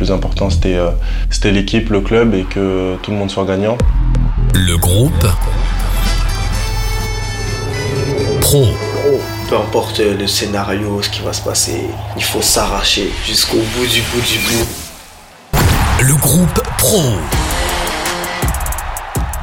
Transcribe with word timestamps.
plus 0.00 0.12
important 0.12 0.48
c'était 0.48 0.78
c'était 1.28 1.52
l'équipe, 1.52 1.90
le 1.90 2.00
club 2.00 2.32
et 2.34 2.44
que 2.44 2.96
tout 3.02 3.10
le 3.10 3.18
monde 3.18 3.30
soit 3.30 3.44
gagnant. 3.44 3.76
Le 4.54 4.78
groupe 4.78 5.26
Pro. 8.40 8.66
Peu 9.50 9.56
importe 9.56 9.98
le 9.98 10.26
scénario, 10.26 11.02
ce 11.02 11.10
qui 11.10 11.20
va 11.20 11.34
se 11.34 11.42
passer, 11.42 11.82
il 12.16 12.22
faut 12.22 12.40
s'arracher 12.40 13.12
jusqu'au 13.26 13.58
bout 13.58 13.86
du 13.86 14.00
bout 14.00 14.22
du 14.22 14.38
bout. 14.38 14.66
Le 16.00 16.14
groupe 16.14 16.62
Pro. 16.78 17.02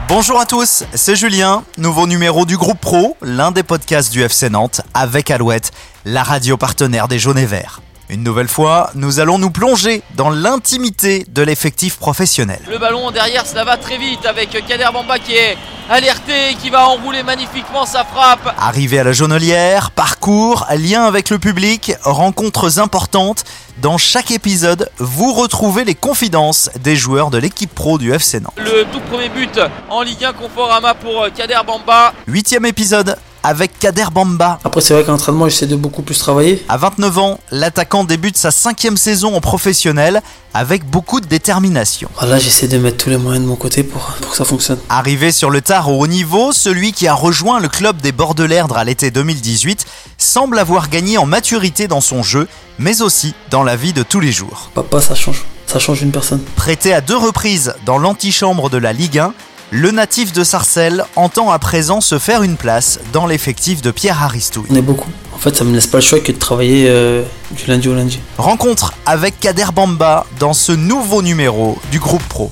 Bonjour 0.07 0.39
à 0.39 0.47
tous, 0.47 0.85
c'est 0.95 1.15
Julien, 1.15 1.63
nouveau 1.77 2.07
numéro 2.07 2.47
du 2.47 2.57
groupe 2.57 2.79
Pro, 2.79 3.15
l'un 3.21 3.51
des 3.51 3.61
podcasts 3.61 4.11
du 4.11 4.23
FC 4.23 4.49
Nantes, 4.49 4.81
avec 4.95 5.29
Alouette, 5.29 5.71
la 6.05 6.23
radio 6.23 6.57
partenaire 6.57 7.07
des 7.07 7.19
Jaunes 7.19 7.37
et 7.37 7.45
Verts. 7.45 7.81
Une 8.09 8.23
nouvelle 8.23 8.47
fois, 8.47 8.89
nous 8.95 9.19
allons 9.19 9.37
nous 9.37 9.49
plonger 9.51 10.01
dans 10.15 10.29
l'intimité 10.29 11.25
de 11.27 11.41
l'effectif 11.41 11.97
professionnel. 11.97 12.59
Le 12.71 12.77
ballon 12.77 13.11
derrière, 13.11 13.45
ça 13.45 13.65
va 13.65 13.75
très 13.75 13.97
vite 13.97 14.25
avec 14.25 14.51
Kader 14.65 14.87
Bamba 14.93 15.19
qui 15.19 15.33
est 15.33 15.57
alerté, 15.89 16.55
qui 16.61 16.69
va 16.69 16.87
enrouler 16.87 17.23
magnifiquement 17.23 17.85
sa 17.85 18.05
frappe. 18.05 18.55
Arrivé 18.57 18.99
à 18.99 19.03
la 19.03 19.11
jaunelière, 19.11 19.91
parcours, 19.91 20.65
lien 20.77 21.03
avec 21.03 21.29
le 21.29 21.37
public, 21.37 21.95
rencontres 22.01 22.79
importantes. 22.79 23.43
Dans 23.81 23.97
chaque 23.97 24.31
épisode, 24.31 24.89
vous 24.99 25.33
retrouvez 25.33 25.83
les 25.83 25.93
confidences 25.93 26.69
des 26.79 26.95
joueurs 26.95 27.29
de 27.29 27.37
l'équipe 27.37 27.73
pro 27.75 27.97
du 27.97 28.13
FC 28.13 28.39
Nantes. 28.39 28.53
Le 28.57 28.85
tout 28.85 29.01
premier 29.11 29.29
but 29.29 29.59
en 29.89 30.01
Ligue 30.01 30.23
1 30.23 30.31
Conforama 30.31 30.93
pour 30.93 31.27
Kader 31.35 31.59
Bamba. 31.65 32.13
Huitième 32.25 32.65
épisode, 32.65 33.17
avec 33.47 33.79
Kader 33.79 34.07
Bamba. 34.13 34.59
Après, 34.65 34.81
c'est 34.81 34.93
vrai 34.93 35.05
qu'en 35.05 35.13
entraînement, 35.13 35.47
j'essaie 35.47 35.67
de 35.67 35.77
beaucoup 35.77 36.01
plus 36.01 36.19
travailler. 36.19 36.65
À 36.67 36.75
29 36.75 37.17
ans, 37.17 37.39
l'attaquant 37.49 38.03
débute 38.03 38.35
sa 38.35 38.51
cinquième 38.51 38.97
saison 38.97 39.35
en 39.37 39.39
professionnel 39.39 40.21
avec 40.53 40.83
beaucoup 40.85 41.21
de 41.21 41.27
détermination. 41.27 42.09
Là, 42.21 42.39
j'essaie 42.39 42.67
de 42.67 42.77
mettre 42.77 42.97
tous 42.97 43.09
les 43.09 43.15
moyens 43.15 43.45
de 43.45 43.49
mon 43.49 43.55
côté 43.55 43.83
pour, 43.83 44.01
pour 44.21 44.31
que 44.31 44.35
ça 44.37 44.43
fonctionne. 44.43 44.79
Arrivé 44.89 45.31
sur 45.31 45.49
le 45.49 45.61
tard 45.61 45.89
au 45.89 46.01
haut 46.01 46.07
niveau, 46.07 46.51
celui 46.51 46.91
qui 46.91 47.07
a 47.07 47.13
rejoint 47.13 47.61
le 47.61 47.69
club 47.69 48.01
des 48.01 48.11
Bords 48.11 48.35
de 48.35 48.43
l'Erdre 48.43 48.75
à 48.75 48.83
l'été 48.83 49.11
2018 49.11 49.85
semble 50.17 50.59
avoir 50.59 50.89
gagné 50.89 51.17
en 51.17 51.25
maturité 51.25 51.87
dans 51.87 52.01
son 52.01 52.23
jeu, 52.23 52.49
mais 52.79 53.01
aussi 53.01 53.33
dans 53.49 53.63
la 53.63 53.77
vie 53.77 53.93
de 53.93 54.03
tous 54.03 54.19
les 54.19 54.33
jours. 54.33 54.71
Papa, 54.75 54.99
ça 54.99 55.15
change. 55.15 55.45
Ça 55.67 55.79
change 55.79 56.01
une 56.01 56.11
personne. 56.11 56.41
Prêté 56.57 56.93
à 56.93 56.99
deux 56.99 57.17
reprises 57.17 57.75
dans 57.85 57.97
l'antichambre 57.97 58.69
de 58.69 58.77
la 58.77 58.91
Ligue 58.91 59.19
1, 59.19 59.33
le 59.71 59.91
natif 59.91 60.31
de 60.31 60.43
Sarcelles 60.43 61.03
entend 61.15 61.51
à 61.51 61.59
présent 61.59 61.99
se 61.99 62.19
faire 62.19 62.43
une 62.43 62.55
place 62.55 62.99
dans 63.11 63.25
l'effectif 63.25 63.81
de 63.81 63.91
Pierre 63.91 64.23
Aristouille. 64.23 64.67
On 64.69 64.75
est 64.75 64.81
beaucoup. 64.81 65.09
En 65.35 65.37
fait, 65.39 65.55
ça 65.55 65.63
me 65.65 65.73
laisse 65.73 65.87
pas 65.87 65.97
le 65.97 66.03
choix 66.03 66.19
que 66.19 66.31
de 66.31 66.37
travailler 66.37 66.85
euh, 66.87 67.23
du 67.51 67.65
lundi 67.67 67.89
au 67.89 67.93
lundi. 67.93 68.19
Rencontre 68.37 68.93
avec 69.05 69.39
Kader 69.39 69.67
Bamba 69.75 70.25
dans 70.39 70.53
ce 70.53 70.71
nouveau 70.71 71.21
numéro 71.21 71.77
du 71.91 71.99
groupe 71.99 72.23
Pro. 72.29 72.51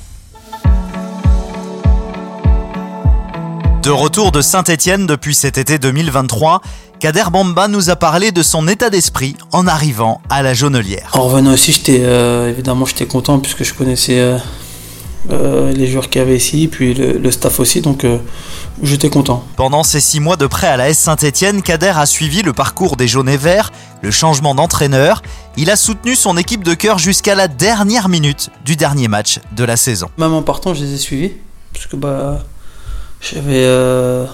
De 3.81 3.91
retour 3.91 4.31
de 4.31 4.41
Saint-Étienne 4.41 5.07
depuis 5.07 5.35
cet 5.35 5.57
été 5.57 5.77
2023, 5.77 6.61
Kader 6.99 7.25
Bamba 7.31 7.67
nous 7.67 7.89
a 7.89 7.95
parlé 7.95 8.31
de 8.31 8.43
son 8.43 8.67
état 8.67 8.89
d'esprit 8.89 9.35
en 9.51 9.67
arrivant 9.67 10.21
à 10.29 10.41
la 10.41 10.53
Jaunelière. 10.53 11.11
En 11.13 11.21
revenant 11.21 11.53
aussi, 11.53 11.71
j'étais 11.71 12.01
euh, 12.01 12.49
évidemment 12.49 12.85
j'étais 12.85 13.05
content 13.05 13.39
puisque 13.39 13.63
je 13.63 13.73
connaissais 13.73 14.19
euh, 14.19 14.37
euh, 15.31 15.71
les 15.71 15.87
joueurs 15.87 16.09
qu'il 16.09 16.21
y 16.21 16.23
avait 16.23 16.37
ici, 16.37 16.67
puis 16.67 16.93
le, 16.93 17.31
staff 17.31 17.59
aussi, 17.59 17.81
donc 17.81 18.03
euh, 18.03 18.17
j'étais 18.83 19.09
content. 19.09 19.43
Pendant 19.55 19.83
ces 19.83 19.99
six 19.99 20.19
mois 20.19 20.35
de 20.35 20.45
prêt 20.45 20.67
à 20.67 20.77
la 20.77 20.89
S 20.89 20.99
Saint-Etienne, 20.99 21.61
Kader 21.61 21.93
a 21.95 22.05
suivi 22.05 22.43
le 22.43 22.53
parcours 22.53 22.95
des 22.95 23.07
jaunes 23.07 23.29
et 23.29 23.37
verts, 23.37 23.71
le 24.03 24.11
changement 24.11 24.53
d'entraîneur. 24.53 25.23
Il 25.57 25.71
a 25.71 25.75
soutenu 25.75 26.15
son 26.15 26.37
équipe 26.37 26.63
de 26.63 26.75
cœur 26.75 26.99
jusqu'à 26.99 27.33
la 27.33 27.47
dernière 27.47 28.07
minute 28.07 28.51
du 28.65 28.75
dernier 28.75 29.07
match 29.07 29.39
de 29.55 29.63
la 29.63 29.77
saison. 29.77 30.09
Même 30.17 30.33
en 30.33 30.43
partant, 30.43 30.73
je 30.73 30.83
les 30.83 30.93
ai 30.93 30.97
suivis, 30.97 31.31
parce 31.73 31.87
que 31.87 31.95
bah, 31.95 32.43
j'avais. 33.19 33.63
Euh, 33.65 34.25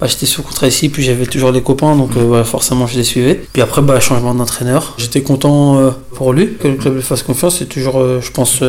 bah, 0.00 0.06
j'étais 0.06 0.24
sous 0.24 0.42
contrat 0.42 0.66
ici, 0.66 0.88
puis 0.88 1.02
j'avais 1.02 1.26
toujours 1.26 1.52
les 1.52 1.62
copains, 1.62 1.94
donc 1.94 2.12
forcément 2.44 2.86
je 2.86 2.96
les 2.96 3.04
suivais. 3.04 3.34
Puis 3.52 3.60
après, 3.60 3.82
bah, 3.82 4.00
changement 4.00 4.34
d'entraîneur. 4.34 4.94
J'étais 4.96 5.22
content 5.22 5.92
pour 6.14 6.32
lui, 6.32 6.54
que 6.56 6.68
le 6.68 6.76
club 6.76 6.94
lui 6.94 7.02
fasse 7.02 7.22
confiance. 7.22 7.58
C'est 7.58 7.68
toujours, 7.68 8.02
je 8.22 8.30
pense, 8.30 8.62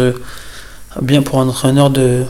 bien 1.02 1.22
pour 1.22 1.40
un 1.40 1.48
entraîneur 1.48 1.90
de 1.90 2.26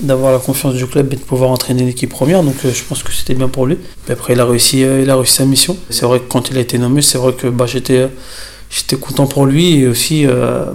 d'avoir 0.00 0.32
la 0.32 0.38
confiance 0.38 0.74
du 0.74 0.86
club 0.86 1.12
et 1.12 1.16
de 1.16 1.20
pouvoir 1.20 1.50
entraîner 1.50 1.84
l'équipe 1.84 2.10
première. 2.10 2.42
Donc 2.42 2.56
euh, 2.64 2.72
je 2.72 2.82
pense 2.82 3.02
que 3.02 3.12
c'était 3.12 3.34
bien 3.34 3.48
pour 3.48 3.66
lui. 3.66 3.78
Et 4.08 4.12
après, 4.12 4.32
il 4.32 4.40
a 4.40 4.44
réussi, 4.44 4.84
euh, 4.84 5.00
il 5.02 5.10
a 5.10 5.16
réussi 5.16 5.34
sa 5.34 5.44
mission. 5.44 5.76
C'est 5.90 6.04
vrai 6.04 6.18
que 6.18 6.28
quand 6.28 6.50
il 6.50 6.58
a 6.58 6.60
été 6.60 6.78
nommé, 6.78 7.02
c'est 7.02 7.18
vrai 7.18 7.32
que 7.32 7.46
bah, 7.46 7.66
j'étais 7.66 7.98
euh, 7.98 8.08
j'étais 8.70 8.96
content 8.96 9.26
pour 9.26 9.46
lui 9.46 9.80
et 9.80 9.86
aussi 9.86 10.26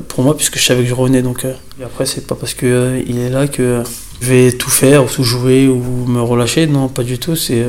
pour 0.07 0.23
moi 0.23 0.37
puisque 0.37 0.59
je 0.59 0.63
savais 0.63 0.83
que 0.83 0.89
je 0.89 0.93
revenais. 0.93 1.21
Donc 1.21 1.45
et 1.45 1.83
après, 1.83 2.05
c'est 2.05 2.27
pas 2.27 2.35
parce 2.35 2.53
que 2.53 3.01
il 3.05 3.17
est 3.19 3.29
là 3.29 3.47
que 3.47 3.83
je 4.21 4.27
vais 4.27 4.51
tout 4.51 4.69
faire 4.69 5.03
ou 5.03 5.07
tout 5.07 5.23
jouer 5.23 5.67
ou 5.67 6.05
me 6.05 6.21
relâcher. 6.21 6.67
Non, 6.67 6.89
pas 6.89 7.03
du 7.03 7.17
tout. 7.17 7.35
C'est 7.35 7.65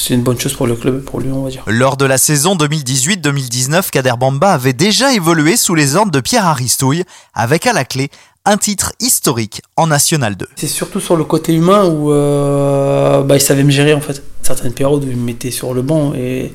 c'est 0.00 0.14
une 0.14 0.22
bonne 0.22 0.38
chose 0.38 0.54
pour 0.54 0.66
le 0.66 0.74
club 0.74 1.04
pour 1.04 1.20
lui, 1.20 1.30
on 1.30 1.44
va 1.44 1.50
dire. 1.50 1.62
Lors 1.66 1.96
de 1.96 2.06
la 2.06 2.16
saison 2.16 2.56
2018-2019, 2.56 3.90
Kader 3.90 4.14
Bamba 4.18 4.52
avait 4.52 4.72
déjà 4.72 5.12
évolué 5.12 5.56
sous 5.56 5.74
les 5.74 5.94
ordres 5.94 6.10
de 6.10 6.20
Pierre 6.20 6.46
Aristouille, 6.46 7.04
avec 7.34 7.66
à 7.66 7.72
la 7.72 7.84
clé 7.84 8.10
un 8.46 8.56
titre 8.56 8.92
historique 9.00 9.60
en 9.76 9.88
National 9.88 10.36
2. 10.36 10.48
C'est 10.56 10.66
surtout 10.66 11.00
sur 11.00 11.16
le 11.16 11.24
côté 11.24 11.52
humain 11.52 11.84
où 11.84 12.12
euh, 12.12 13.22
bah, 13.22 13.36
il 13.36 13.40
savait 13.40 13.62
me 13.62 13.70
gérer 13.70 13.92
en 13.92 14.00
fait. 14.00 14.22
Certaines 14.42 14.72
périodes 14.72 15.04
où 15.04 15.08
il 15.10 15.16
me 15.16 15.24
mettait 15.24 15.50
sur 15.50 15.74
le 15.74 15.82
banc 15.82 16.14
et, 16.14 16.52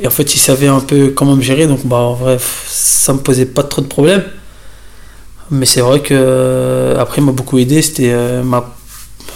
et 0.00 0.06
en 0.06 0.10
fait 0.10 0.34
il 0.34 0.38
savait 0.38 0.68
un 0.68 0.80
peu 0.80 1.08
comment 1.08 1.34
me 1.34 1.42
gérer, 1.42 1.66
donc 1.66 1.84
bah, 1.84 2.16
bref, 2.18 2.66
ça 2.68 3.12
me 3.12 3.18
posait 3.18 3.46
pas 3.46 3.64
trop 3.64 3.82
de 3.82 3.88
problèmes. 3.88 4.24
Mais 5.50 5.66
c'est 5.66 5.80
vrai 5.80 6.00
que 6.00 6.14
euh, 6.14 7.00
après 7.00 7.20
il 7.20 7.24
m'a 7.24 7.32
beaucoup 7.32 7.58
aidé, 7.58 7.82
c'était 7.82 8.12
euh, 8.12 8.44
ma 8.44 8.76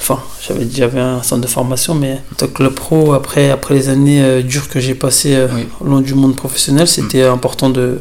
enfin, 0.07 0.23
j'avais 0.47 0.67
j'avais 0.71 1.01
un 1.01 1.23
centre 1.23 1.41
de 1.41 1.47
formation, 1.47 1.95
mais 1.95 2.21
en 2.33 2.35
tant 2.37 2.47
que 2.47 2.63
le 2.63 2.71
pro, 2.71 3.15
après, 3.15 3.51
après 3.51 3.75
les 3.75 3.89
années 3.89 4.23
euh, 4.23 4.43
dures 4.43 4.69
que 4.69 4.79
j'ai 4.79 4.95
passées 4.95 5.35
euh, 5.35 5.49
au 5.81 5.87
long 5.87 6.01
du 6.01 6.15
monde 6.15 6.37
professionnel, 6.37 6.87
c'était 6.87 7.25
important 7.25 7.71
de, 7.71 8.01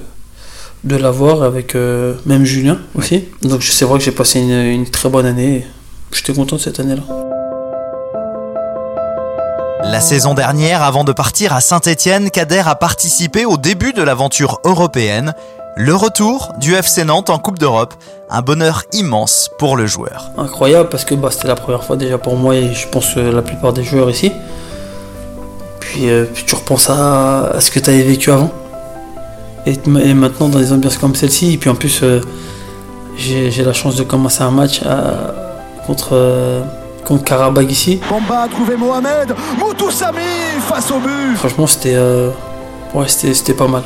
de 0.83 0.95
l'avoir 0.97 1.43
avec 1.43 1.75
euh, 1.75 2.15
même 2.25 2.43
Julien 2.43 2.79
aussi. 2.95 3.25
Donc 3.41 3.63
c'est 3.63 3.85
vrai 3.85 3.99
que 3.99 4.03
j'ai 4.05 4.11
passé 4.11 4.41
une, 4.41 4.51
une, 4.51 4.89
très 4.89 5.07
bonne 5.07 5.25
année. 5.25 5.65
J'étais 6.11 6.33
content 6.33 6.57
de 6.57 6.61
cette 6.61 6.79
année-là. 6.79 7.03
La 9.85 10.01
saison 10.01 10.33
dernière, 10.33 10.81
avant 10.81 11.03
de 11.03 11.13
partir 11.13 11.53
à 11.53 11.61
Saint-Étienne, 11.61 12.31
Kader 12.31 12.63
a 12.65 12.75
participé 12.75 13.45
au 13.45 13.57
début 13.57 13.93
de 13.93 14.01
l'aventure 14.01 14.59
européenne 14.65 15.33
le 15.75 15.95
retour 15.95 16.53
du 16.59 16.75
FC 16.75 17.03
Nantes 17.03 17.31
en 17.31 17.39
Coupe 17.39 17.57
d'Europe, 17.57 17.95
un 18.29 18.41
bonheur 18.41 18.83
immense 18.93 19.49
pour 19.57 19.75
le 19.75 19.87
joueur. 19.87 20.29
Incroyable 20.37 20.89
parce 20.89 21.03
que 21.03 21.15
bah, 21.15 21.29
c'était 21.31 21.47
la 21.47 21.55
première 21.55 21.83
fois 21.83 21.95
déjà 21.95 22.19
pour 22.19 22.35
moi 22.35 22.55
et 22.55 22.73
je 22.73 22.87
pense 22.87 23.15
la 23.15 23.41
plupart 23.41 23.73
des 23.73 23.83
joueurs 23.83 24.09
ici. 24.09 24.31
Puis, 25.79 26.09
euh, 26.09 26.25
tu 26.45 26.53
repenses 26.55 26.89
à, 26.89 27.55
ce 27.59 27.71
que 27.71 27.79
tu 27.79 27.89
avais 27.89 28.03
vécu 28.03 28.31
avant. 28.31 28.51
Et, 29.65 29.77
maintenant 30.13 30.49
dans 30.49 30.59
des 30.59 30.71
ambiances 30.73 30.97
comme 30.97 31.15
celle-ci, 31.15 31.53
et 31.53 31.57
puis 31.57 31.69
en 31.69 31.75
plus 31.75 32.01
euh, 32.03 32.21
j'ai 33.17 33.63
la 33.63 33.73
chance 33.73 33.95
de 33.95 34.03
commencer 34.03 34.43
un 34.43 34.51
match 34.51 34.81
euh, 34.85 35.31
contre, 35.87 36.63
contre 37.05 37.23
Karabag 37.23 37.71
ici. 37.71 37.99
Bamba 38.09 38.41
a 38.41 38.47
trouvé 38.47 38.75
Mohamed, 38.75 39.33
Moutoussami 39.57 40.19
face 40.67 40.91
au 40.91 40.99
but. 40.99 41.35
Franchement 41.37 41.65
c'était 41.65 41.97
ouais, 42.93 43.07
c'était 43.07 43.53
pas 43.53 43.67
mal. 43.67 43.83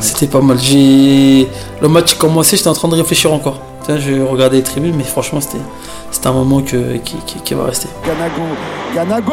C'était 0.00 0.26
pas 0.26 0.40
mal. 0.40 0.58
J'ai 0.58 1.48
le 1.80 1.88
match 1.88 2.14
commencé, 2.14 2.56
j'étais 2.56 2.68
en 2.68 2.74
train 2.74 2.88
de 2.88 2.96
réfléchir 2.96 3.32
encore. 3.32 3.60
Tiens, 3.84 3.98
je 3.98 4.20
regardais 4.22 4.58
les 4.58 4.62
tribunes, 4.62 4.94
mais 4.96 5.04
franchement, 5.04 5.40
c'était 5.40 5.58
c'était 6.10 6.28
un 6.28 6.32
moment 6.32 6.62
que, 6.62 6.96
qui, 6.98 7.16
qui, 7.44 7.54
va 7.54 7.64
rester. 7.64 7.88
Ganago, 8.06 8.42
Ganago 8.94 9.32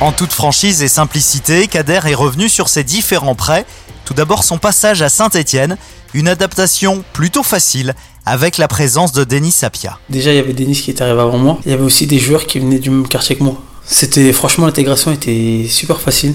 En 0.00 0.12
toute 0.12 0.32
franchise 0.32 0.82
et 0.82 0.88
simplicité, 0.88 1.68
Kader 1.68 2.00
est 2.06 2.14
revenu 2.14 2.48
sur 2.48 2.70
ses 2.70 2.82
différents 2.84 3.34
prêts. 3.34 3.66
Tout 4.06 4.14
d'abord 4.14 4.44
son 4.44 4.56
passage 4.56 5.02
à 5.02 5.10
Saint-Étienne, 5.10 5.76
une 6.14 6.28
adaptation 6.28 7.04
plutôt 7.12 7.42
facile 7.42 7.94
avec 8.26 8.58
la 8.58 8.68
présence 8.68 9.12
de 9.12 9.24
Denis 9.24 9.50
Sapia. 9.52 9.98
Déjà, 10.08 10.32
il 10.32 10.36
y 10.36 10.38
avait 10.38 10.52
Denis 10.52 10.74
qui 10.74 10.90
était 10.90 11.02
arrivé 11.02 11.20
avant 11.20 11.38
moi. 11.38 11.58
Il 11.64 11.70
y 11.70 11.74
avait 11.74 11.84
aussi 11.84 12.06
des 12.06 12.18
joueurs 12.18 12.46
qui 12.46 12.58
venaient 12.58 12.78
du 12.78 12.90
même 12.90 13.08
quartier 13.08 13.36
que 13.36 13.42
moi. 13.42 13.60
C'était 13.84 14.32
franchement 14.32 14.66
l'intégration 14.66 15.12
était 15.12 15.66
super 15.68 16.00
facile. 16.00 16.34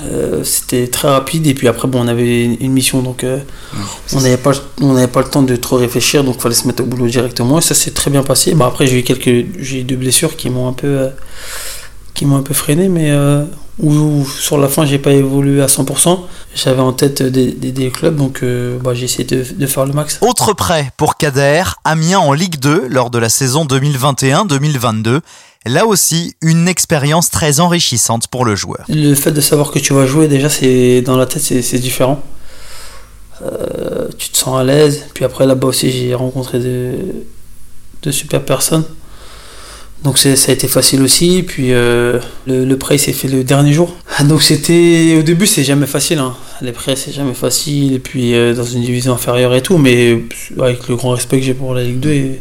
Euh, 0.00 0.44
c'était 0.44 0.86
très 0.86 1.08
rapide 1.08 1.46
et 1.48 1.54
puis 1.54 1.66
après 1.66 1.88
bon 1.88 2.04
on 2.04 2.06
avait 2.06 2.44
une 2.44 2.70
mission 2.70 3.02
donc 3.02 3.24
euh, 3.24 3.40
on 4.12 4.20
n'avait 4.20 4.36
pas 4.36 4.52
on 4.80 4.92
n'avait 4.92 5.08
pas 5.08 5.22
le 5.22 5.28
temps 5.28 5.42
de 5.42 5.56
trop 5.56 5.74
réfléchir 5.74 6.22
donc 6.22 6.36
il 6.36 6.40
fallait 6.40 6.54
se 6.54 6.68
mettre 6.68 6.84
au 6.84 6.86
boulot 6.86 7.08
directement 7.08 7.58
et 7.58 7.62
ça 7.62 7.74
s'est 7.74 7.90
très 7.90 8.08
bien 8.08 8.22
passé 8.22 8.54
bah, 8.54 8.66
après 8.66 8.86
j'ai 8.86 9.00
eu 9.00 9.02
quelques 9.02 9.58
j'ai 9.58 9.80
eu 9.80 9.82
deux 9.82 9.96
blessures 9.96 10.36
qui 10.36 10.50
m'ont 10.50 10.68
un 10.68 10.72
peu 10.72 10.86
euh, 10.86 11.08
qui 12.14 12.26
m'ont 12.26 12.36
un 12.36 12.42
peu 12.42 12.54
freiné 12.54 12.88
mais 12.88 13.10
où 13.80 14.26
sur 14.26 14.58
la 14.58 14.68
fin 14.68 14.84
j'ai 14.84 14.98
pas 14.98 15.12
évolué 15.12 15.62
à 15.62 15.66
100%. 15.66 16.18
J'avais 16.54 16.80
en 16.80 16.92
tête 16.92 17.22
des, 17.22 17.52
des- 17.52 17.72
des 17.72 17.90
clubs, 17.90 18.16
donc 18.16 18.42
euh, 18.42 18.78
bah, 18.82 18.94
j'ai 18.94 19.04
essayé 19.04 19.24
de, 19.24 19.44
de 19.54 19.66
faire 19.66 19.86
le 19.86 19.92
max. 19.92 20.18
Autre 20.20 20.52
prêt 20.52 20.90
pour 20.96 21.16
Kader, 21.16 21.62
Amiens 21.84 22.18
en 22.18 22.32
Ligue 22.32 22.58
2 22.58 22.88
lors 22.88 23.10
de 23.10 23.18
la 23.18 23.28
saison 23.28 23.64
2021-2022. 23.66 25.20
Là 25.66 25.86
aussi, 25.86 26.34
une 26.40 26.66
expérience 26.68 27.30
très 27.30 27.60
enrichissante 27.60 28.28
pour 28.28 28.44
le 28.44 28.56
joueur. 28.56 28.84
Le 28.88 29.14
fait 29.14 29.32
de 29.32 29.40
savoir 29.40 29.70
que 29.70 29.78
tu 29.78 29.92
vas 29.92 30.06
jouer, 30.06 30.28
déjà, 30.28 30.48
c'est 30.48 31.02
dans 31.02 31.16
la 31.16 31.26
tête, 31.26 31.42
c'est 31.42 31.62
c'est 31.62 31.78
différent. 31.78 32.22
Euh, 33.42 34.08
tu 34.18 34.30
te 34.30 34.36
sens 34.36 34.58
à 34.58 34.64
l'aise. 34.64 35.04
Puis 35.14 35.24
après, 35.24 35.46
là-bas 35.46 35.68
aussi, 35.68 35.90
j'ai 35.90 36.14
rencontré 36.14 36.58
de, 36.58 36.92
de 38.02 38.10
super 38.10 38.44
personnes. 38.44 38.84
Donc 40.04 40.16
ça 40.18 40.30
a 40.30 40.52
été 40.52 40.68
facile 40.68 41.02
aussi. 41.02 41.42
Puis 41.42 41.72
euh, 41.72 42.18
le, 42.46 42.74
prêt 42.76 42.98
s'est 42.98 43.12
fait 43.12 43.28
le 43.28 43.44
dernier 43.44 43.72
jour. 43.72 43.94
Ah, 44.16 44.24
Donc 44.24 44.42
c'était 44.42 45.16
au 45.18 45.22
début 45.22 45.46
c'est 45.46 45.64
jamais 45.64 45.86
facile. 45.86 46.18
hein. 46.18 46.36
Les 46.62 46.72
prêts 46.72 46.96
c'est 46.96 47.12
jamais 47.12 47.34
facile. 47.34 47.94
Et 47.94 47.98
puis 47.98 48.34
euh, 48.34 48.54
dans 48.54 48.64
une 48.64 48.82
division 48.82 49.12
inférieure 49.12 49.54
et 49.54 49.62
tout. 49.62 49.78
Mais 49.78 50.22
avec 50.58 50.88
le 50.88 50.96
grand 50.96 51.10
respect 51.10 51.38
que 51.40 51.44
j'ai 51.44 51.54
pour 51.54 51.74
la 51.74 51.82
Ligue 51.82 52.00
2, 52.00 52.10
et 52.10 52.40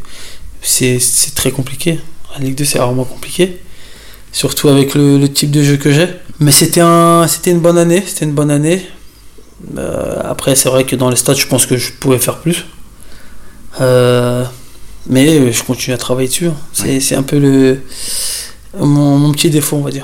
c'est 0.62 1.00
très 1.36 1.52
compliqué. 1.52 2.00
La 2.38 2.46
Ligue 2.46 2.56
2 2.56 2.66
c'est 2.66 2.80
vraiment 2.80 3.06
compliqué. 3.06 3.58
Surtout 4.32 4.68
avec 4.68 4.94
le, 4.94 5.26
type 5.28 5.50
de 5.50 5.64
jeu 5.64 5.78
que 5.78 5.92
j'ai. 5.92 6.08
Mais 6.40 6.52
c'était 6.52 6.82
un, 6.82 7.26
c'était 7.28 7.52
une 7.52 7.60
bonne 7.60 7.78
année. 7.78 8.04
C'était 8.06 8.26
une 8.26 8.34
bonne 8.34 8.52
année. 8.52 8.86
Euh, 9.78 10.22
après 10.24 10.56
c'est 10.56 10.70
vrai 10.70 10.84
que 10.84 10.96
dans 10.96 11.10
les 11.10 11.16
stades 11.16 11.38
je 11.38 11.48
pense 11.48 11.66
que 11.66 11.78
je 11.78 11.92
pouvais 11.92 12.20
faire 12.20 12.38
plus. 12.38 12.66
Euh, 13.82 14.44
mais 15.10 15.52
je 15.52 15.64
continue 15.64 15.94
à 15.94 15.98
travailler 15.98 16.28
dessus. 16.28 16.50
C'est 16.74 17.00
c'est 17.00 17.16
un 17.16 17.24
peu 17.24 17.40
le 17.40 17.82
mon, 18.80 19.18
mon 19.18 19.32
petit 19.32 19.50
défaut, 19.50 19.78
on 19.78 19.82
va 19.82 19.92
dire. 19.92 20.04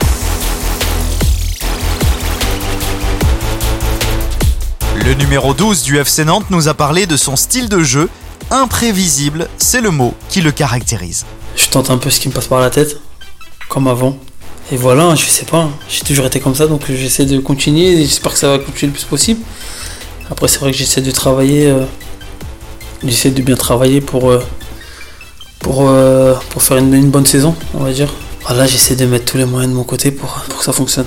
Le 5.05 5.13
numéro 5.15 5.53
12 5.53 5.83
du 5.83 5.97
FC 5.97 6.23
Nantes 6.23 6.45
nous 6.49 6.69
a 6.69 6.73
parlé 6.73 7.05
de 7.05 7.17
son 7.17 7.35
style 7.35 7.67
de 7.67 7.83
jeu. 7.83 8.09
Imprévisible, 8.51 9.49
c'est 9.57 9.81
le 9.81 9.91
mot 9.91 10.13
qui 10.29 10.41
le 10.41 10.51
caractérise. 10.51 11.25
Je 11.55 11.67
tente 11.67 11.89
un 11.89 11.97
peu 11.97 12.09
ce 12.09 12.19
qui 12.19 12.29
me 12.29 12.33
passe 12.33 12.47
par 12.47 12.61
la 12.61 12.69
tête, 12.69 12.97
comme 13.67 13.87
avant. 13.87 14.17
Et 14.71 14.77
voilà, 14.77 15.13
je 15.15 15.25
sais 15.25 15.45
pas, 15.45 15.69
j'ai 15.89 16.01
toujours 16.01 16.25
été 16.25 16.39
comme 16.39 16.55
ça, 16.55 16.67
donc 16.67 16.83
j'essaie 16.87 17.25
de 17.25 17.39
continuer 17.39 17.91
et 17.91 17.97
j'espère 18.03 18.31
que 18.31 18.39
ça 18.39 18.49
va 18.49 18.59
continuer 18.59 18.93
le 18.93 18.97
plus 18.97 19.05
possible. 19.05 19.41
Après, 20.31 20.47
c'est 20.47 20.59
vrai 20.59 20.71
que 20.71 20.77
j'essaie 20.77 21.01
de 21.01 21.11
travailler, 21.11 21.67
euh, 21.67 21.83
j'essaie 23.03 23.31
de 23.31 23.41
bien 23.41 23.55
travailler 23.55 23.99
pour, 23.99 24.31
euh, 24.31 24.39
pour, 25.63 25.87
euh, 25.89 26.35
pour 26.51 26.61
faire 26.61 26.77
une, 26.77 26.93
une 26.93 27.09
bonne 27.09 27.25
saison, 27.25 27.55
on 27.73 27.79
va 27.79 27.91
dire. 27.91 28.13
Voilà, 28.45 28.67
j'essaie 28.67 28.95
de 28.95 29.05
mettre 29.05 29.25
tous 29.25 29.37
les 29.37 29.45
moyens 29.45 29.71
de 29.71 29.75
mon 29.75 29.85
côté 29.85 30.11
pour, 30.11 30.43
pour 30.49 30.59
que 30.59 30.65
ça 30.65 30.73
fonctionne. 30.73 31.05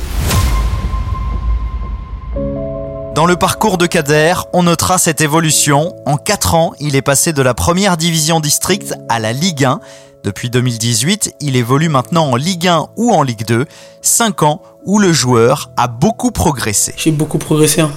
Dans 3.14 3.26
le 3.26 3.36
parcours 3.36 3.78
de 3.78 3.86
Kader, 3.86 4.34
on 4.52 4.64
notera 4.64 4.98
cette 4.98 5.20
évolution. 5.20 5.94
En 6.04 6.16
4 6.16 6.54
ans, 6.54 6.72
il 6.80 6.96
est 6.96 7.02
passé 7.02 7.32
de 7.32 7.42
la 7.42 7.54
première 7.54 7.96
division 7.96 8.40
district 8.40 8.94
à 9.08 9.18
la 9.20 9.32
Ligue 9.32 9.64
1. 9.64 9.80
Depuis 10.24 10.50
2018, 10.50 11.34
il 11.40 11.56
évolue 11.56 11.88
maintenant 11.88 12.30
en 12.30 12.36
Ligue 12.36 12.66
1 12.66 12.88
ou 12.96 13.12
en 13.12 13.22
Ligue 13.22 13.46
2. 13.46 13.66
5 14.02 14.42
ans 14.42 14.62
où 14.84 14.98
le 14.98 15.12
joueur 15.12 15.70
a 15.76 15.88
beaucoup 15.88 16.30
progressé. 16.30 16.94
J'ai 16.96 17.10
beaucoup 17.10 17.38
progressé 17.38 17.82
hein, 17.82 17.90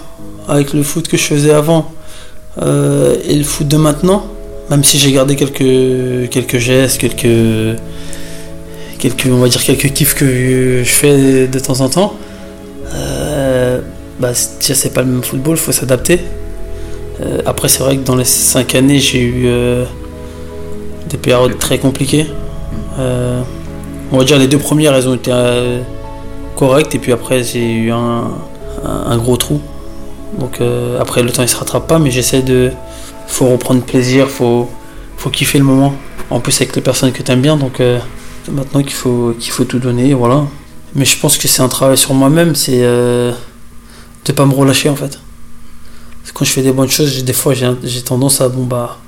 avec 0.48 0.74
le 0.74 0.84
foot 0.84 1.08
que 1.08 1.18
je 1.18 1.24
faisais 1.24 1.52
avant 1.54 1.92
euh, 2.62 3.18
et 3.24 3.36
le 3.36 3.44
foot 3.44 3.68
de 3.68 3.78
maintenant. 3.78 4.26
Même 4.70 4.84
si 4.84 5.00
j'ai 5.00 5.12
gardé 5.12 5.36
quelques, 5.36 6.30
quelques 6.30 6.58
gestes, 6.58 7.00
quelques, 7.00 7.80
quelques, 9.00 9.26
on 9.32 9.38
va 9.38 9.48
dire 9.48 9.64
quelques 9.64 9.92
kiffs 9.94 10.14
que 10.14 10.84
je 10.84 10.90
fais 10.90 11.48
de 11.48 11.60
temps 11.60 11.82
en 11.82 11.90
temps. 11.90 12.14
Euh, 12.94 13.80
bah, 14.20 14.34
c'est- 14.34 14.94
pas 14.94 15.02
le 15.02 15.08
même 15.08 15.24
football, 15.24 15.58
faut 15.58 15.72
s'adapter. 15.72 16.20
Euh, 17.22 17.40
après, 17.46 17.68
c'est 17.68 17.80
vrai 17.84 17.98
que 17.98 18.04
dans 18.04 18.16
les 18.16 18.26
5 18.26 18.76
années, 18.76 19.00
j'ai 19.00 19.22
eu 19.22 19.44
euh, 19.48 19.86
des 21.10 21.18
périodes 21.18 21.58
très 21.58 21.80
compliquées. 21.80 22.28
On 24.12 24.18
va 24.18 24.24
dire 24.24 24.38
les 24.40 24.48
deux 24.48 24.58
premières, 24.58 24.94
elles 24.96 25.08
ont 25.08 25.16
été 25.16 25.32
correctes, 26.56 26.94
et 26.96 27.00
puis 27.00 27.12
après, 27.12 27.44
j'ai 27.44 27.72
eu 27.72 27.92
un 27.92 29.18
gros 29.18 29.38
trou. 29.38 29.62
Donc 30.38 30.62
euh, 30.62 31.00
après, 31.00 31.24
le 31.24 31.32
temps 31.32 31.42
il 31.44 31.50
se 31.50 31.58
rattrape 31.58 31.88
pas, 31.88 32.00
mais 32.00 32.12
j'essaie 32.12 32.42
de. 32.42 32.72
faut 33.28 33.48
reprendre 33.48 33.82
plaisir, 33.84 34.30
faut, 34.30 34.70
faut 35.18 35.30
kiffer 35.30 35.58
le 35.58 35.66
moment. 35.66 35.94
En 36.30 36.40
plus, 36.40 36.56
avec 36.62 36.76
les 36.76 36.82
personnes 36.82 37.12
que 37.12 37.24
tu 37.24 37.32
aimes 37.32 37.42
bien, 37.42 37.58
donc 37.58 37.80
euh, 37.80 38.00
maintenant 38.52 38.82
qu'il 38.84 38.94
faut, 38.94 39.34
qu'il 39.40 39.52
faut 39.52 39.64
tout 39.64 39.80
donner, 39.80 40.14
voilà. 40.14 40.46
Mais 40.96 41.06
je 41.06 41.18
pense 41.18 41.38
que 41.38 41.48
c'est 41.48 41.62
un 41.62 41.68
travail 41.68 41.98
sur 41.98 42.14
moi-même, 42.14 42.56
c'est 42.56 42.84
euh, 42.84 43.32
de 44.26 44.32
pas 44.32 44.46
me 44.46 44.54
relâcher 44.54 44.90
en 44.90 44.96
fait. 44.96 45.20
Parce 46.22 46.32
que 46.32 46.34
quand 46.34 46.46
je 46.46 46.52
fais 46.52 46.62
des 46.62 46.72
bonnes 46.72 46.90
choses, 46.90 47.24
des 47.24 47.34
fois 47.34 47.54
j'ai 47.54 48.02
tendance 48.02 48.42
à, 48.42 48.50
bon, 48.50 48.64
bah, 48.64 49.00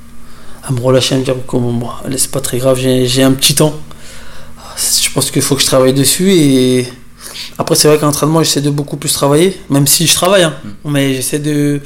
à 0.64 0.72
me 0.72 0.80
relâcher, 0.80 1.16
à 1.16 1.18
me 1.20 1.24
dire 1.24 1.36
que 1.36 1.58
bon, 1.58 1.74
bon, 1.74 1.90
allez, 2.06 2.18
c'est 2.18 2.32
pas 2.32 2.42
très 2.42 2.58
grave, 2.58 2.80
j'ai 2.80 3.24
un 3.24 3.34
petit 3.34 3.56
temps. 3.56 3.74
Je 4.78 5.12
pense 5.12 5.30
qu'il 5.30 5.42
faut 5.42 5.56
que 5.56 5.62
je 5.62 5.68
travaille 5.68 5.94
dessus 5.94 6.32
et 6.32 6.88
après 7.62 7.76
c'est 7.76 7.88
vrai 7.88 7.98
qu'en 7.98 8.08
entraînement 8.10 8.44
j'essaie 8.44 8.62
de 8.62 8.70
beaucoup 8.70 8.98
plus 8.98 9.14
travailler, 9.14 9.60
même 9.70 9.88
si 9.88 10.08
je 10.08 10.14
travaille, 10.14 10.44
hein, 10.44 10.54
mais 10.86 11.14
j'essaie 11.14 11.40
de, 11.40 11.80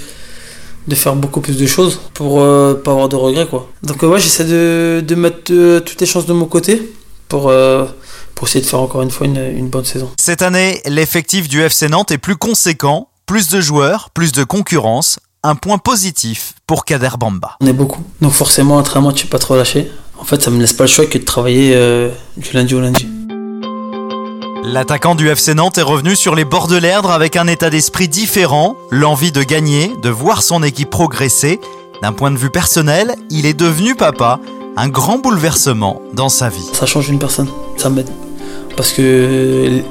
de 0.87 0.95
faire 0.95 1.15
beaucoup 1.15 1.41
plus 1.41 1.57
de 1.57 1.65
choses 1.67 1.99
pour 2.13 2.41
euh, 2.41 2.73
pas 2.73 2.91
avoir 2.91 3.09
de 3.09 3.15
regrets 3.15 3.47
quoi. 3.47 3.69
Donc 3.83 4.03
euh, 4.03 4.07
ouais 4.07 4.19
j'essaie 4.19 4.45
de, 4.45 5.03
de 5.05 5.15
mettre 5.15 5.51
euh, 5.51 5.79
toutes 5.79 5.99
les 6.01 6.07
chances 6.07 6.25
de 6.25 6.33
mon 6.33 6.45
côté 6.45 6.81
pour, 7.27 7.49
euh, 7.49 7.85
pour 8.35 8.47
essayer 8.47 8.63
de 8.63 8.69
faire 8.69 8.79
encore 8.81 9.01
une 9.01 9.11
fois 9.11 9.27
une, 9.27 9.37
une 9.57 9.69
bonne 9.69 9.85
saison. 9.85 10.09
Cette 10.19 10.41
année, 10.41 10.81
l'effectif 10.85 11.47
du 11.47 11.61
FC 11.61 11.87
Nantes 11.89 12.11
est 12.11 12.17
plus 12.17 12.35
conséquent, 12.35 13.09
plus 13.25 13.49
de 13.49 13.59
joueurs, 13.61 14.09
plus 14.11 14.31
de 14.31 14.43
concurrence, 14.43 15.19
un 15.43 15.55
point 15.55 15.77
positif 15.77 16.53
pour 16.67 16.85
Kader 16.85 17.09
Bamba. 17.19 17.57
On 17.61 17.67
est 17.67 17.73
beaucoup. 17.73 18.03
Donc 18.21 18.31
forcément, 18.33 18.77
entraînement, 18.77 19.11
tu 19.11 19.25
peux 19.27 19.37
pas 19.37 19.39
te 19.39 19.51
relâcher. 19.51 19.91
En 20.17 20.23
fait, 20.23 20.41
ça 20.41 20.49
me 20.49 20.59
laisse 20.59 20.73
pas 20.73 20.85
le 20.85 20.89
choix 20.89 21.05
que 21.05 21.17
de 21.17 21.23
travailler 21.23 21.73
euh, 21.75 22.09
du 22.37 22.51
lundi 22.53 22.73
au 22.73 22.79
lundi. 22.79 23.07
L'attaquant 24.67 25.13
du 25.13 25.29
FC 25.29 25.53
Nantes 25.53 25.77
est 25.77 25.83
revenu 25.83 26.15
sur 26.15 26.33
les 26.33 26.43
bords 26.43 26.67
de 26.67 26.75
l'Erdre 26.75 27.11
avec 27.11 27.35
un 27.35 27.45
état 27.45 27.69
d'esprit 27.69 28.07
différent, 28.07 28.75
l'envie 28.89 29.31
de 29.31 29.43
gagner, 29.43 29.95
de 30.01 30.09
voir 30.09 30.41
son 30.41 30.63
équipe 30.63 30.89
progresser. 30.89 31.59
D'un 32.01 32.13
point 32.13 32.31
de 32.31 32.37
vue 32.37 32.49
personnel, 32.49 33.15
il 33.29 33.45
est 33.45 33.53
devenu 33.53 33.93
papa, 33.93 34.39
un 34.75 34.89
grand 34.89 35.19
bouleversement 35.19 36.01
dans 36.13 36.29
sa 36.29 36.49
vie. 36.49 36.67
Ça 36.73 36.87
change 36.87 37.09
une 37.09 37.19
personne, 37.19 37.47
ça 37.77 37.91
m'aide. 37.91 38.09
Parce 38.75 38.91
que 38.91 39.81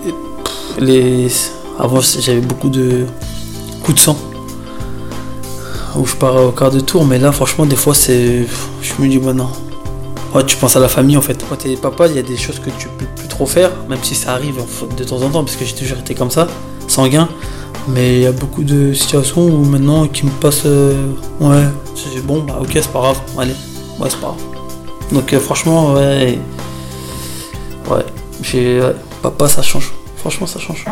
les... 0.81 1.29
avant, 1.79 2.01
j'avais 2.01 2.41
beaucoup 2.41 2.69
de 2.69 3.07
coups 3.85 3.97
de 3.97 4.03
sang. 4.03 4.19
Où 5.95 6.05
je 6.05 6.17
pars 6.17 6.35
au 6.35 6.51
quart 6.51 6.73
de 6.73 6.81
tour, 6.81 7.05
mais 7.05 7.21
là, 7.21 7.31
franchement, 7.31 7.65
des 7.65 7.77
fois, 7.77 7.95
c'est. 7.95 8.45
Je 8.83 8.93
me 8.99 9.07
dis, 9.07 9.19
bon, 9.19 9.37
non. 9.37 9.49
Ouais, 10.35 10.45
tu 10.45 10.57
penses 10.57 10.75
à 10.75 10.81
la 10.81 10.89
famille 10.89 11.17
en 11.17 11.21
fait. 11.21 11.45
Quand 11.49 11.57
t'es 11.57 11.77
papa, 11.77 12.09
il 12.09 12.17
y 12.17 12.19
a 12.19 12.23
des 12.23 12.37
choses 12.37 12.59
que 12.59 12.71
tu 12.71 12.89
peux 12.99 13.07
plus 13.17 13.29
trop 13.29 13.47
faire, 13.47 13.71
même 13.89 14.03
si 14.03 14.17
ça 14.17 14.33
arrive 14.33 14.57
de 14.97 15.05
temps 15.05 15.23
en 15.23 15.31
temps, 15.31 15.45
parce 15.45 15.57
que 15.57 15.65
j'ai 15.65 15.75
toujours 15.75 15.99
été 15.99 16.15
comme 16.15 16.31
ça, 16.31 16.49
sanguin. 16.89 17.29
Mais 17.87 18.15
il 18.17 18.21
y 18.23 18.27
a 18.27 18.33
beaucoup 18.33 18.65
de 18.65 18.93
situations 18.95 19.43
où 19.47 19.65
maintenant 19.65 20.09
qui 20.09 20.25
me 20.27 20.31
passent. 20.31 20.63
euh, 20.67 21.07
ouais, 21.41 21.65
bon, 22.25 22.41
bah 22.41 22.59
ok, 22.61 22.71
c'est 22.73 22.91
pas 22.93 23.01
grave, 23.01 23.21
allez, 23.39 23.53
ouais, 24.01 24.09
c'est 24.11 24.21
pas 24.21 24.29
grave. 24.29 24.41
Donc 25.13 25.33
euh, 25.33 25.39
franchement, 25.39 25.93
ouais. 25.93 26.39
Ouais, 27.91 28.05
j'ai. 28.43 28.81
ouais, 28.81 28.95
papa, 29.23 29.47
ça 29.49 29.63
change. 29.63 29.93
Franchement, 30.17 30.47
ça 30.47 30.59
change. 30.59 30.85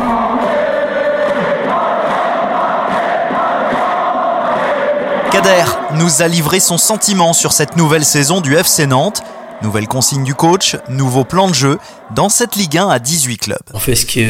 Kader 5.32 5.64
nous 5.94 6.20
a 6.20 6.28
livré 6.28 6.60
son 6.60 6.76
sentiment 6.76 7.32
sur 7.32 7.52
cette 7.52 7.78
nouvelle 7.78 8.04
saison 8.04 8.42
du 8.42 8.54
FC 8.54 8.86
Nantes. 8.86 9.22
Nouvelle 9.62 9.88
consigne 9.88 10.24
du 10.24 10.34
coach, 10.34 10.76
nouveau 10.90 11.24
plan 11.24 11.48
de 11.48 11.54
jeu 11.54 11.78
dans 12.14 12.28
cette 12.28 12.54
Ligue 12.54 12.76
1 12.76 12.90
à 12.90 12.98
18 12.98 13.38
clubs. 13.38 13.58
On 13.72 13.78
fait 13.78 13.94
ce 13.94 14.04
qu'il 14.04 14.28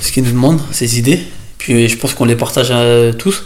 ce 0.00 0.20
nous 0.20 0.30
demande, 0.30 0.58
ses 0.72 0.98
idées. 0.98 1.22
Puis 1.58 1.86
je 1.86 1.98
pense 1.98 2.14
qu'on 2.14 2.24
les 2.24 2.34
partage 2.34 2.70
à 2.70 3.12
tous. 3.12 3.44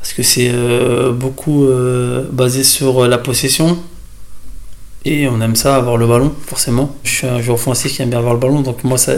Parce 0.00 0.14
que 0.14 0.24
c'est 0.24 0.50
euh, 0.52 1.12
beaucoup 1.12 1.64
euh, 1.64 2.24
basé 2.32 2.64
sur 2.64 3.06
la 3.06 3.18
possession. 3.18 3.78
Et 5.04 5.28
on 5.28 5.40
aime 5.40 5.54
ça, 5.54 5.76
avoir 5.76 5.96
le 5.96 6.08
ballon, 6.08 6.34
forcément. 6.44 6.96
Je 7.04 7.10
suis 7.10 7.26
un 7.28 7.40
joueur 7.40 7.54
offensif 7.54 7.94
qui 7.94 8.02
aime 8.02 8.10
bien 8.10 8.18
avoir 8.18 8.34
le 8.34 8.40
ballon, 8.40 8.62
donc 8.62 8.82
moi 8.82 8.98
ça, 8.98 9.12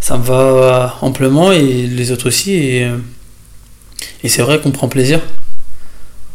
ça 0.00 0.16
me 0.16 0.22
va 0.22 0.96
amplement 1.02 1.52
et 1.52 1.62
les 1.86 2.10
autres 2.10 2.28
aussi. 2.28 2.82
Euh, 2.82 2.96
et 4.22 4.28
c'est 4.28 4.42
vrai 4.42 4.60
qu'on 4.60 4.70
prend 4.70 4.88
plaisir. 4.88 5.20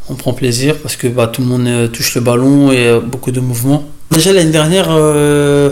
On 0.09 0.15
prend 0.15 0.33
plaisir 0.33 0.77
parce 0.79 0.95
que 0.95 1.07
bah, 1.07 1.27
tout 1.27 1.41
le 1.41 1.47
monde 1.47 1.67
euh, 1.67 1.87
touche 1.87 2.15
le 2.15 2.21
ballon 2.21 2.71
et 2.71 2.87
euh, 2.87 2.99
beaucoup 2.99 3.31
de 3.31 3.39
mouvements. 3.39 3.87
Déjà 4.11 4.33
l'année 4.33 4.51
dernière, 4.51 4.87
euh, 4.89 5.71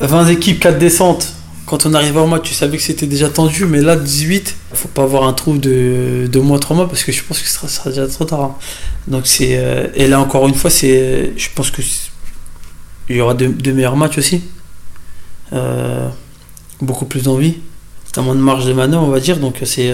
20 0.00 0.28
équipes, 0.28 0.60
4 0.60 0.78
descentes. 0.78 1.34
Quand 1.64 1.86
on 1.86 1.94
arrivait 1.94 2.18
en 2.18 2.26
match, 2.26 2.42
tu 2.42 2.54
savais 2.54 2.76
que 2.76 2.82
c'était 2.82 3.06
déjà 3.06 3.28
tendu, 3.28 3.64
mais 3.64 3.80
là, 3.80 3.96
18, 3.96 4.56
il 4.72 4.76
faut 4.76 4.88
pas 4.88 5.04
avoir 5.04 5.24
un 5.24 5.32
trou 5.32 5.56
de 5.56 6.28
2 6.30 6.40
mois, 6.40 6.58
3 6.58 6.76
mois, 6.76 6.88
parce 6.88 7.04
que 7.04 7.12
je 7.12 7.22
pense 7.22 7.40
que 7.40 7.48
ce 7.48 7.66
sera, 7.66 7.88
déjà 7.90 8.06
trop 8.08 8.24
tard. 8.24 8.42
hein. 8.42 8.54
Donc 9.06 9.26
c'est, 9.26 9.56
euh, 9.56 9.86
et 9.94 10.06
là 10.06 10.20
encore 10.20 10.46
une 10.48 10.54
fois, 10.54 10.70
c'est, 10.70 11.32
je 11.36 11.48
pense 11.54 11.70
que 11.70 11.80
il 13.08 13.16
y 13.16 13.20
aura 13.20 13.34
de, 13.34 13.72
meilleurs 13.72 13.96
matchs 13.96 14.18
aussi. 14.18 14.42
Euh, 15.52 16.08
beaucoup 16.80 17.04
plus 17.04 17.22
d'envie. 17.22 17.56
Moins 18.18 18.34
de 18.34 18.40
marge 18.40 18.66
de 18.66 18.74
manœuvre, 18.74 19.04
on 19.04 19.10
va 19.10 19.20
dire, 19.20 19.38
donc 19.38 19.60
c'est. 19.64 19.90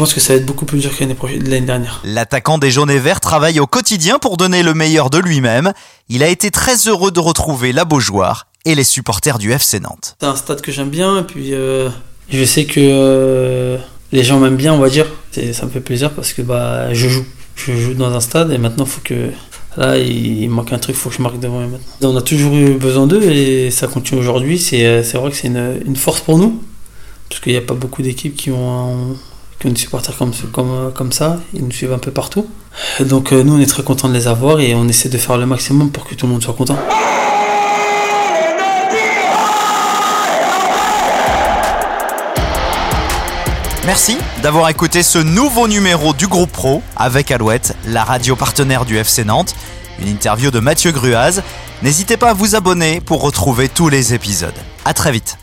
Je 0.00 0.04
pense 0.06 0.14
que 0.14 0.20
ça 0.20 0.32
va 0.32 0.38
être 0.38 0.46
beaucoup 0.46 0.64
plus 0.64 0.78
dur 0.78 0.96
que 0.96 1.04
l'année 1.04 1.60
dernière. 1.60 2.00
L'attaquant 2.04 2.56
des 2.56 2.70
jaunes 2.70 2.90
et 2.90 2.98
verts 2.98 3.20
travaille 3.20 3.60
au 3.60 3.66
quotidien 3.66 4.18
pour 4.18 4.38
donner 4.38 4.62
le 4.62 4.72
meilleur 4.72 5.10
de 5.10 5.18
lui-même. 5.18 5.74
Il 6.08 6.22
a 6.22 6.28
été 6.28 6.50
très 6.50 6.88
heureux 6.88 7.10
de 7.10 7.20
retrouver 7.20 7.74
la 7.74 7.84
Beaujoire 7.84 8.46
et 8.64 8.74
les 8.74 8.82
supporters 8.82 9.36
du 9.36 9.52
FC 9.52 9.78
Nantes. 9.78 10.16
C'est 10.18 10.26
un 10.26 10.36
stade 10.36 10.62
que 10.62 10.72
j'aime 10.72 10.88
bien, 10.88 11.18
et 11.18 11.24
puis 11.24 11.52
euh, 11.52 11.90
je 12.30 12.42
sais 12.46 12.64
que 12.64 12.80
euh, 12.80 13.76
les 14.10 14.24
gens 14.24 14.40
m'aiment 14.40 14.56
bien, 14.56 14.72
on 14.72 14.78
va 14.78 14.88
dire. 14.88 15.04
Ça 15.52 15.66
me 15.66 15.70
fait 15.70 15.80
plaisir 15.80 16.12
parce 16.12 16.32
que 16.32 16.40
bah, 16.40 16.94
je 16.94 17.06
joue. 17.06 17.26
Je 17.56 17.76
joue 17.76 17.92
dans 17.92 18.14
un 18.14 18.20
stade 18.20 18.52
et 18.52 18.56
maintenant 18.56 18.86
il 18.86 18.90
faut 18.90 19.02
que. 19.04 19.28
Là, 19.76 19.98
il, 19.98 20.48
manque 20.48 20.72
un 20.72 20.78
truc, 20.78 20.96
il 20.96 20.98
faut 20.98 21.10
que 21.10 21.16
je 21.16 21.22
marque 21.22 21.38
devant 21.40 21.60
eux 21.60 21.66
maintenant. 21.66 22.14
On 22.14 22.16
a 22.16 22.22
toujours 22.22 22.54
eu 22.54 22.72
besoin 22.76 23.06
d'eux 23.06 23.22
et 23.22 23.70
ça 23.70 23.86
continue 23.86 24.18
aujourd'hui. 24.18 24.58
C'est 24.58 24.86
euh, 24.86 25.02
c'est 25.02 25.18
vrai 25.18 25.30
que 25.30 25.36
c'est 25.36 25.48
une, 25.48 25.82
une 25.84 25.96
force 25.96 26.20
pour 26.20 26.38
nous 26.38 26.62
parce 27.28 27.42
qu'il 27.42 27.52
n'y 27.52 27.58
a 27.58 27.62
pas 27.62 27.74
beaucoup 27.74 28.02
d'équipes 28.02 28.34
qui 28.34 28.50
ont, 28.50 29.16
qui 29.60 29.66
ont 29.66 29.70
des 29.70 29.78
supporters 29.78 30.16
comme, 30.16 30.32
comme, 30.52 30.92
comme 30.92 31.12
ça. 31.12 31.38
Ils 31.54 31.62
nous 31.62 31.70
suivent 31.70 31.92
un 31.92 31.98
peu 31.98 32.10
partout. 32.10 32.48
Donc 33.00 33.32
euh, 33.32 33.42
nous, 33.42 33.54
on 33.56 33.60
est 33.60 33.66
très 33.66 33.82
contents 33.82 34.08
de 34.08 34.14
les 34.14 34.26
avoir 34.26 34.58
et 34.60 34.74
on 34.74 34.88
essaie 34.88 35.10
de 35.10 35.18
faire 35.18 35.36
le 35.36 35.46
maximum 35.46 35.90
pour 35.90 36.04
que 36.04 36.14
tout 36.14 36.26
le 36.26 36.32
monde 36.32 36.42
soit 36.42 36.54
content. 36.54 36.78
Merci 43.84 44.18
d'avoir 44.42 44.68
écouté 44.68 45.02
ce 45.02 45.18
nouveau 45.18 45.66
numéro 45.66 46.14
du 46.14 46.28
groupe 46.28 46.52
Pro 46.52 46.82
avec 46.96 47.30
Alouette, 47.30 47.76
la 47.86 48.04
radio 48.04 48.36
partenaire 48.36 48.84
du 48.84 48.96
FC 48.96 49.24
Nantes. 49.24 49.56
Une 50.00 50.08
interview 50.08 50.50
de 50.50 50.60
Mathieu 50.60 50.92
Gruaz. 50.92 51.42
N'hésitez 51.82 52.16
pas 52.16 52.30
à 52.30 52.34
vous 52.34 52.54
abonner 52.54 53.00
pour 53.00 53.20
retrouver 53.20 53.68
tous 53.68 53.88
les 53.88 54.14
épisodes. 54.14 54.54
À 54.84 54.94
très 54.94 55.12
vite. 55.12 55.39